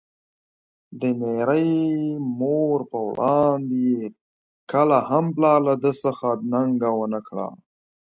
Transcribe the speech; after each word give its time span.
د 0.99 1.01
ميرې 1.19 1.71
مور 2.39 2.79
په 2.91 2.99
وړاندې 3.09 3.77
يې 3.89 4.03
کله 4.71 4.97
هم 5.09 5.25
پلار 5.35 5.59
له 5.67 5.75
ده 5.83 5.91
څخه 6.03 6.27
ننګه 6.51 6.89
ونکړه. 6.99 7.47